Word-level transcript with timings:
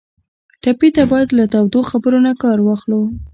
ټپي 0.61 0.89
ته 0.95 1.03
باید 1.11 1.29
له 1.37 1.45
تودو 1.53 1.79
خبرو 1.89 2.19
نه 2.27 2.33
کار 2.41 2.57
واخلو. 2.63 3.01